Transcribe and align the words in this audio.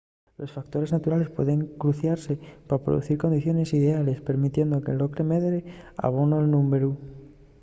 los 0.39 0.51
factores 0.57 0.91
naturales 0.95 1.29
pueden 1.37 1.59
cruciase 1.81 2.33
pa 2.67 2.83
producir 2.85 3.17
condiciones 3.23 3.67
ideales 3.79 4.23
permitiendo 4.29 4.83
que 4.85 4.95
l’ocle 4.97 5.23
medre 5.33 5.59
abondo 6.07 6.35
en 6.41 6.47
númberu 6.55 6.91